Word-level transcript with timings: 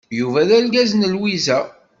Yuba 0.19 0.47
d 0.47 0.51
argaz 0.57 0.91
n 0.95 1.09
Lwiza. 1.15 1.59